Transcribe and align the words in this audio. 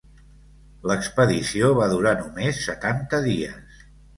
L'expedició 0.91 1.69
va 1.81 1.91
durar 1.93 2.15
només 2.25 2.65
setanta 2.71 3.21
dies. 3.29 3.83